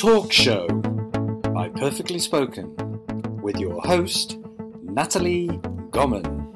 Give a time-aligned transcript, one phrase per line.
[0.00, 0.66] Talk Show
[1.52, 2.74] by Perfectly Spoken
[3.42, 4.38] with your host,
[4.82, 5.60] Natalie
[5.90, 6.48] Goman.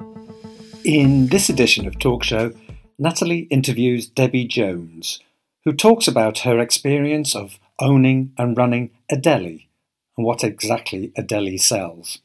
[0.83, 2.53] In this edition of Talk Show,
[2.97, 5.19] Natalie interviews Debbie Jones,
[5.63, 9.69] who talks about her experience of owning and running a deli
[10.17, 12.17] and what exactly a deli sells.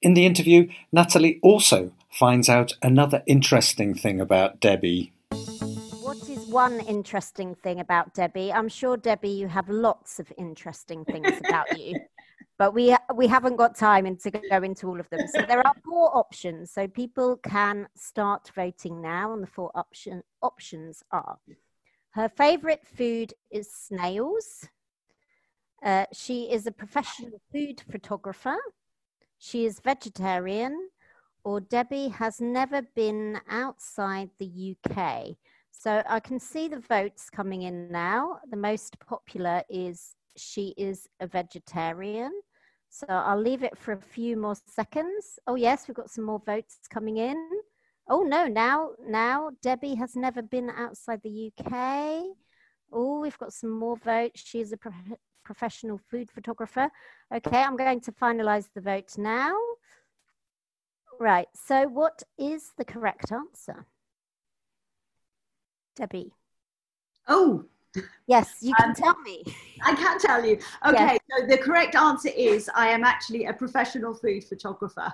[0.00, 5.12] In the interview, Natalie also finds out another interesting thing about Debbie
[6.54, 8.52] one interesting thing about Debbie.
[8.52, 11.98] I'm sure Debbie, you have lots of interesting things about you,
[12.58, 15.26] but we we haven't got time to go into all of them.
[15.26, 16.70] So there are four options.
[16.70, 21.38] So people can start voting now, and the four option options are:
[22.10, 24.68] her favorite food is snails.
[25.84, 28.56] Uh, she is a professional food photographer.
[29.38, 30.88] She is vegetarian,
[31.42, 35.36] or Debbie has never been outside the UK.
[35.78, 38.38] So I can see the votes coming in now.
[38.50, 42.32] The most popular is she is a vegetarian.
[42.88, 45.38] So I'll leave it for a few more seconds.
[45.46, 47.50] Oh yes, we've got some more votes coming in.
[48.08, 52.24] Oh no, now now Debbie has never been outside the UK.
[52.92, 54.40] Oh, we've got some more votes.
[54.44, 54.92] She's a pro-
[55.44, 56.88] professional food photographer.
[57.34, 59.54] Okay, I'm going to finalize the vote now.
[61.18, 61.48] Right.
[61.54, 63.86] So what is the correct answer?
[65.94, 66.32] Debbie?
[67.28, 67.64] Oh,
[68.26, 69.44] yes, you can um, tell me.
[69.84, 70.58] I can tell you.
[70.86, 71.18] Okay, yes.
[71.30, 75.12] so the correct answer is I am actually a professional food photographer.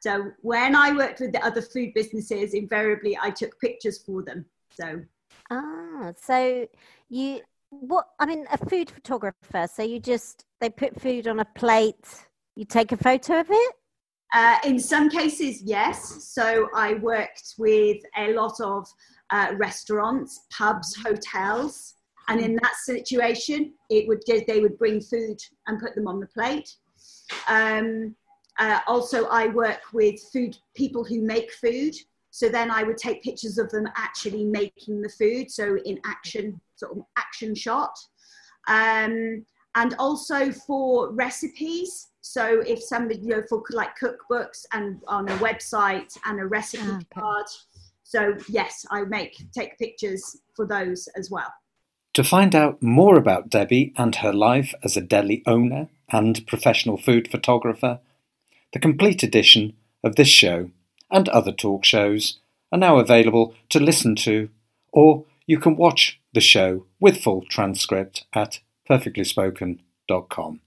[0.00, 4.44] So when I worked with the other food businesses, invariably I took pictures for them.
[4.74, 5.02] So
[5.50, 6.66] ah, so
[7.08, 7.40] you
[7.70, 8.08] what?
[8.18, 9.66] I mean, a food photographer.
[9.72, 12.06] So you just they put food on a plate.
[12.56, 13.74] You take a photo of it.
[14.34, 16.24] Uh, in some cases, yes.
[16.24, 18.86] So I worked with a lot of
[19.30, 21.94] uh, restaurants, pubs, hotels,
[22.28, 26.26] and in that situation, it would they would bring food and put them on the
[26.28, 26.76] plate.
[27.48, 28.14] Um,
[28.58, 31.94] uh, also, I work with food people who make food.
[32.30, 35.50] So then I would take pictures of them actually making the food.
[35.50, 37.98] So in action, sort of action shot.
[38.68, 42.08] Um, and also for recipes.
[42.22, 46.84] So if somebody, you know, for like cookbooks and on a website and a recipe
[46.86, 47.06] ah, okay.
[47.20, 47.46] card,
[48.04, 51.52] so yes, I make take pictures for those as well.
[52.14, 56.96] To find out more about Debbie and her life as a deli owner and professional
[56.96, 58.00] food photographer,
[58.72, 60.70] the complete edition of this show
[61.10, 62.38] and other talk shows
[62.70, 64.48] are now available to listen to,
[64.92, 70.60] or you can watch the show with full transcript at perfectlyspoken.com.